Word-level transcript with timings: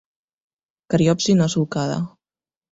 Cariopsi 0.95 1.37
no 1.37 1.47
solcada. 1.57 2.03